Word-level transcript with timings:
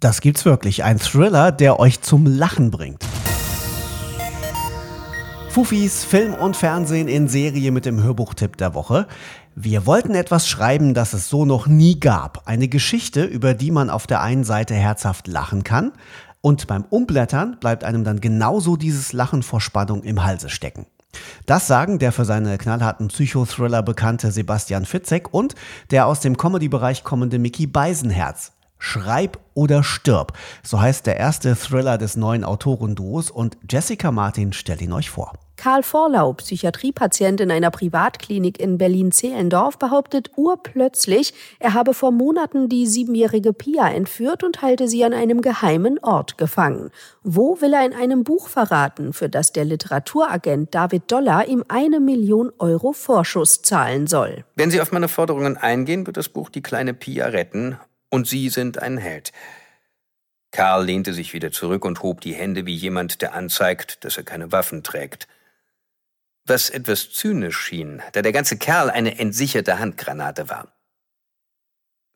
Das 0.00 0.20
gibt's 0.20 0.44
wirklich. 0.44 0.84
Ein 0.84 0.98
Thriller, 0.98 1.52
der 1.52 1.80
euch 1.80 2.02
zum 2.02 2.26
Lachen 2.26 2.70
bringt. 2.70 3.04
Fufis 5.48 6.04
Film 6.04 6.34
und 6.34 6.54
Fernsehen 6.54 7.08
in 7.08 7.28
Serie 7.28 7.70
mit 7.72 7.86
dem 7.86 8.02
Hörbuchtipp 8.02 8.58
der 8.58 8.74
Woche. 8.74 9.06
Wir 9.54 9.86
wollten 9.86 10.14
etwas 10.14 10.46
schreiben, 10.46 10.92
das 10.92 11.14
es 11.14 11.30
so 11.30 11.46
noch 11.46 11.66
nie 11.66 11.98
gab. 11.98 12.42
Eine 12.46 12.68
Geschichte, 12.68 13.24
über 13.24 13.54
die 13.54 13.70
man 13.70 13.88
auf 13.88 14.06
der 14.06 14.20
einen 14.20 14.44
Seite 14.44 14.74
herzhaft 14.74 15.28
lachen 15.28 15.64
kann 15.64 15.92
und 16.42 16.66
beim 16.66 16.84
Umblättern 16.84 17.56
bleibt 17.58 17.82
einem 17.82 18.04
dann 18.04 18.20
genauso 18.20 18.76
dieses 18.76 19.14
Lachen 19.14 19.42
vor 19.42 19.62
Spannung 19.62 20.02
im 20.02 20.24
Halse 20.24 20.50
stecken. 20.50 20.84
Das 21.46 21.66
sagen 21.66 21.98
der 21.98 22.12
für 22.12 22.26
seine 22.26 22.58
knallharten 22.58 23.08
Psychothriller 23.08 23.82
bekannte 23.82 24.30
Sebastian 24.30 24.84
Fitzek 24.84 25.32
und 25.32 25.54
der 25.90 26.06
aus 26.06 26.20
dem 26.20 26.36
Comedy-Bereich 26.36 27.02
kommende 27.02 27.38
Mickey 27.38 27.66
Beisenherz. 27.66 28.52
Schreib 28.78 29.38
oder 29.54 29.82
stirb. 29.82 30.32
So 30.62 30.80
heißt 30.80 31.06
der 31.06 31.16
erste 31.16 31.56
Thriller 31.56 31.98
des 31.98 32.16
neuen 32.16 32.44
Autorenduos 32.44 33.30
und 33.30 33.56
Jessica 33.68 34.12
Martin 34.12 34.52
stellt 34.52 34.82
ihn 34.82 34.92
euch 34.92 35.10
vor. 35.10 35.32
Karl 35.56 35.82
Vorlau, 35.82 36.34
Psychiatriepatient 36.34 37.40
in 37.40 37.50
einer 37.50 37.70
Privatklinik 37.70 38.60
in 38.60 38.76
Berlin-Zehlendorf, 38.76 39.78
behauptet 39.78 40.30
urplötzlich, 40.36 41.32
er 41.58 41.72
habe 41.72 41.94
vor 41.94 42.12
Monaten 42.12 42.68
die 42.68 42.86
siebenjährige 42.86 43.54
Pia 43.54 43.88
entführt 43.88 44.44
und 44.44 44.60
halte 44.60 44.86
sie 44.86 45.02
an 45.02 45.14
einem 45.14 45.40
geheimen 45.40 45.98
Ort 46.02 46.36
gefangen. 46.36 46.90
Wo 47.22 47.60
will 47.62 47.72
er 47.72 47.86
in 47.86 47.94
einem 47.94 48.22
Buch 48.22 48.48
verraten, 48.48 49.14
für 49.14 49.30
das 49.30 49.52
der 49.52 49.64
Literaturagent 49.64 50.74
David 50.74 51.10
Dollar 51.10 51.48
ihm 51.48 51.64
eine 51.68 52.00
Million 52.00 52.52
Euro 52.58 52.92
Vorschuss 52.92 53.62
zahlen 53.62 54.06
soll? 54.06 54.44
Wenn 54.56 54.70
Sie 54.70 54.80
auf 54.80 54.92
meine 54.92 55.08
Forderungen 55.08 55.56
eingehen, 55.56 56.06
wird 56.06 56.18
das 56.18 56.28
Buch 56.28 56.50
die 56.50 56.62
kleine 56.62 56.92
Pia 56.92 57.26
retten 57.26 57.78
und 58.10 58.26
Sie 58.26 58.48
sind 58.48 58.80
ein 58.82 58.98
Held. 58.98 59.32
Karl 60.52 60.84
lehnte 60.84 61.12
sich 61.12 61.32
wieder 61.32 61.52
zurück 61.52 61.84
und 61.84 62.02
hob 62.02 62.20
die 62.20 62.34
Hände 62.34 62.66
wie 62.66 62.74
jemand, 62.74 63.20
der 63.20 63.34
anzeigt, 63.34 64.04
dass 64.04 64.16
er 64.16 64.22
keine 64.22 64.52
Waffen 64.52 64.82
trägt. 64.82 65.28
Was 66.46 66.70
etwas 66.70 67.10
zynisch 67.10 67.58
schien, 67.58 68.02
da 68.12 68.22
der 68.22 68.32
ganze 68.32 68.56
Kerl 68.56 68.88
eine 68.88 69.18
entsicherte 69.18 69.78
Handgranate 69.78 70.48
war. 70.48 70.72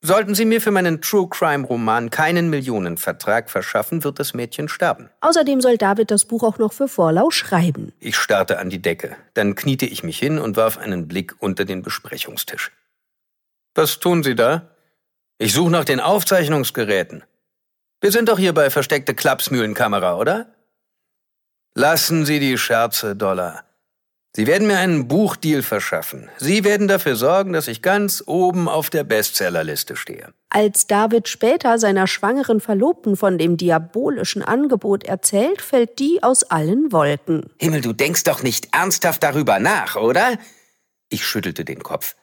Sollten 0.02 0.34
Sie 0.34 0.46
mir 0.46 0.62
für 0.62 0.70
meinen 0.70 1.02
True 1.02 1.28
Crime 1.28 1.66
Roman 1.66 2.08
keinen 2.08 2.48
Millionenvertrag 2.48 3.50
verschaffen, 3.50 4.02
wird 4.02 4.18
das 4.18 4.32
Mädchen 4.32 4.68
sterben. 4.68 5.10
Außerdem 5.20 5.60
soll 5.60 5.76
David 5.76 6.10
das 6.10 6.24
Buch 6.24 6.42
auch 6.42 6.56
noch 6.56 6.72
für 6.72 6.88
Vorlau 6.88 7.30
schreiben. 7.30 7.92
Ich 8.00 8.16
starrte 8.16 8.58
an 8.58 8.70
die 8.70 8.80
Decke. 8.80 9.14
Dann 9.34 9.54
kniete 9.56 9.84
ich 9.84 10.02
mich 10.02 10.18
hin 10.18 10.38
und 10.38 10.56
warf 10.56 10.78
einen 10.78 11.06
Blick 11.06 11.34
unter 11.40 11.66
den 11.66 11.82
Besprechungstisch. 11.82 12.72
Was 13.74 14.00
tun 14.00 14.22
Sie 14.22 14.34
da? 14.34 14.70
Ich 15.42 15.54
suche 15.54 15.70
nach 15.70 15.86
den 15.86 16.00
Aufzeichnungsgeräten. 16.00 17.24
Wir 18.02 18.12
sind 18.12 18.28
doch 18.28 18.38
hier 18.38 18.52
bei 18.52 18.68
versteckte 18.68 19.14
Klapsmühlenkamera, 19.14 20.18
oder? 20.18 20.54
Lassen 21.74 22.26
Sie 22.26 22.38
die 22.40 22.58
Scherze, 22.58 23.16
Dollar. 23.16 23.64
Sie 24.36 24.46
werden 24.46 24.66
mir 24.66 24.76
einen 24.76 25.08
Buchdeal 25.08 25.62
verschaffen. 25.62 26.28
Sie 26.36 26.62
werden 26.62 26.88
dafür 26.88 27.16
sorgen, 27.16 27.54
dass 27.54 27.68
ich 27.68 27.80
ganz 27.80 28.22
oben 28.26 28.68
auf 28.68 28.90
der 28.90 29.02
Bestsellerliste 29.02 29.96
stehe. 29.96 30.34
Als 30.50 30.86
David 30.86 31.26
später 31.26 31.78
seiner 31.78 32.06
schwangeren 32.06 32.60
Verlobten 32.60 33.16
von 33.16 33.38
dem 33.38 33.56
diabolischen 33.56 34.42
Angebot 34.42 35.04
erzählt, 35.04 35.62
fällt 35.62 36.00
die 36.00 36.22
aus 36.22 36.42
allen 36.44 36.92
Wolken. 36.92 37.48
Himmel, 37.58 37.80
du 37.80 37.94
denkst 37.94 38.24
doch 38.24 38.42
nicht 38.42 38.74
ernsthaft 38.74 39.22
darüber 39.22 39.58
nach, 39.58 39.96
oder? 39.96 40.36
Ich 41.08 41.24
schüttelte 41.26 41.64
den 41.64 41.82
Kopf. 41.82 42.14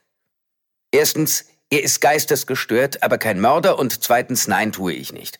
Erstens, 0.92 1.46
er 1.70 1.84
ist 1.84 2.00
geistesgestört, 2.02 3.04
aber 3.04 3.18
kein 3.18 3.40
Mörder 3.40 3.78
und 3.78 4.04
zweitens, 4.04 4.48
nein, 4.48 4.72
tue 4.72 4.94
ich 4.94 5.12
nicht. 5.12 5.40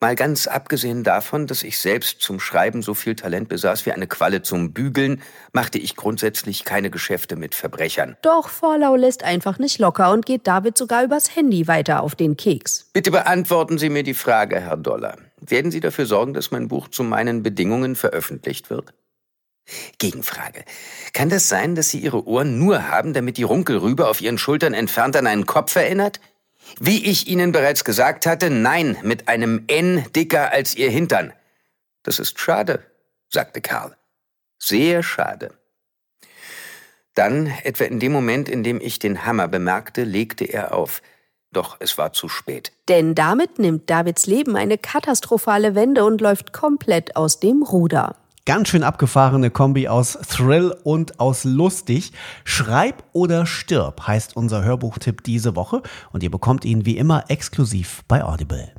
Mal 0.00 0.14
ganz 0.14 0.46
abgesehen 0.46 1.02
davon, 1.02 1.48
dass 1.48 1.64
ich 1.64 1.76
selbst 1.80 2.22
zum 2.22 2.38
Schreiben 2.38 2.82
so 2.82 2.94
viel 2.94 3.16
Talent 3.16 3.48
besaß 3.48 3.84
wie 3.84 3.90
eine 3.90 4.06
Qualle 4.06 4.42
zum 4.42 4.72
Bügeln, 4.72 5.20
machte 5.52 5.78
ich 5.78 5.96
grundsätzlich 5.96 6.64
keine 6.64 6.88
Geschäfte 6.88 7.34
mit 7.34 7.56
Verbrechern. 7.56 8.16
Doch 8.22 8.48
Vorlau 8.48 8.94
lässt 8.94 9.24
einfach 9.24 9.58
nicht 9.58 9.80
locker 9.80 10.12
und 10.12 10.24
geht 10.24 10.46
David 10.46 10.78
sogar 10.78 11.02
übers 11.02 11.34
Handy 11.34 11.66
weiter 11.66 12.04
auf 12.04 12.14
den 12.14 12.36
Keks. 12.36 12.90
Bitte 12.92 13.10
beantworten 13.10 13.76
Sie 13.76 13.90
mir 13.90 14.04
die 14.04 14.14
Frage, 14.14 14.60
Herr 14.60 14.76
Dollar. 14.76 15.16
Werden 15.40 15.72
Sie 15.72 15.80
dafür 15.80 16.06
sorgen, 16.06 16.32
dass 16.32 16.52
mein 16.52 16.68
Buch 16.68 16.86
zu 16.86 17.02
meinen 17.02 17.42
Bedingungen 17.42 17.96
veröffentlicht 17.96 18.70
wird? 18.70 18.94
Gegenfrage. 19.98 20.64
Kann 21.12 21.28
das 21.28 21.48
sein, 21.48 21.74
dass 21.74 21.90
Sie 21.90 21.98
Ihre 21.98 22.26
Ohren 22.26 22.58
nur 22.58 22.88
haben, 22.88 23.12
damit 23.12 23.36
die 23.36 23.42
Runkelrübe 23.42 24.08
auf 24.08 24.20
Ihren 24.20 24.38
Schultern 24.38 24.74
entfernt 24.74 25.16
an 25.16 25.26
einen 25.26 25.46
Kopf 25.46 25.76
erinnert? 25.76 26.20
Wie 26.80 27.04
ich 27.04 27.28
Ihnen 27.28 27.52
bereits 27.52 27.84
gesagt 27.84 28.26
hatte, 28.26 28.50
nein, 28.50 28.98
mit 29.02 29.28
einem 29.28 29.64
N 29.68 30.04
dicker 30.14 30.52
als 30.52 30.74
Ihr 30.74 30.90
Hintern. 30.90 31.32
Das 32.02 32.18
ist 32.18 32.38
schade, 32.38 32.84
sagte 33.28 33.60
Karl. 33.60 33.96
Sehr 34.58 35.02
schade. 35.02 35.50
Dann, 37.14 37.52
etwa 37.64 37.84
in 37.84 37.98
dem 37.98 38.12
Moment, 38.12 38.48
in 38.48 38.62
dem 38.62 38.80
ich 38.80 38.98
den 38.98 39.26
Hammer 39.26 39.48
bemerkte, 39.48 40.04
legte 40.04 40.44
er 40.44 40.74
auf. 40.74 41.02
Doch 41.50 41.76
es 41.80 41.98
war 41.98 42.12
zu 42.12 42.28
spät. 42.28 42.72
Denn 42.88 43.14
damit 43.14 43.58
nimmt 43.58 43.88
Davids 43.88 44.26
Leben 44.26 44.54
eine 44.56 44.78
katastrophale 44.78 45.74
Wende 45.74 46.04
und 46.04 46.20
läuft 46.20 46.52
komplett 46.52 47.16
aus 47.16 47.40
dem 47.40 47.62
Ruder. 47.62 48.16
Ganz 48.48 48.70
schön 48.70 48.82
abgefahrene 48.82 49.50
Kombi 49.50 49.88
aus 49.88 50.12
Thrill 50.26 50.74
und 50.82 51.20
aus 51.20 51.44
lustig. 51.44 52.12
Schreib 52.44 53.04
oder 53.12 53.44
stirb 53.44 54.06
heißt 54.06 54.36
unser 54.36 54.64
Hörbuchtipp 54.64 55.22
diese 55.22 55.54
Woche 55.54 55.82
und 56.12 56.22
ihr 56.22 56.30
bekommt 56.30 56.64
ihn 56.64 56.86
wie 56.86 56.96
immer 56.96 57.24
exklusiv 57.28 58.04
bei 58.08 58.24
Audible. 58.24 58.72